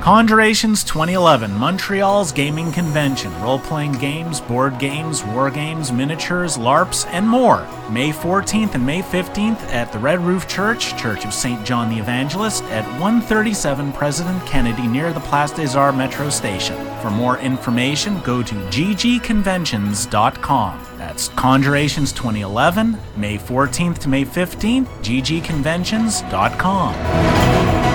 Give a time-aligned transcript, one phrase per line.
[0.00, 3.38] Conjurations 2011, Montreal's gaming convention.
[3.42, 7.68] Role playing games, board games, war games, miniatures, LARPs, and more.
[7.90, 11.62] May 14th and May 15th at the Red Roof Church, Church of St.
[11.66, 16.78] John the Evangelist, at 137 President Kennedy near the Place des Arts Metro Station.
[17.02, 20.86] For more information, go to ggconventions.com.
[20.96, 27.89] That's Conjurations 2011, May 14th to May 15th, ggconventions.com.